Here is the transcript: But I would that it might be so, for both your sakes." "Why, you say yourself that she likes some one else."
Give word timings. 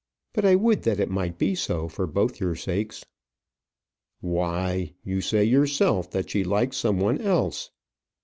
But 0.33 0.45
I 0.45 0.55
would 0.55 0.81
that 0.81 0.99
it 0.99 1.11
might 1.11 1.37
be 1.37 1.53
so, 1.53 1.87
for 1.87 2.07
both 2.07 2.39
your 2.39 2.55
sakes." 2.55 3.05
"Why, 4.19 4.93
you 5.03 5.21
say 5.21 5.43
yourself 5.45 6.09
that 6.09 6.31
she 6.31 6.43
likes 6.43 6.77
some 6.77 6.99
one 6.99 7.19
else." 7.21 7.69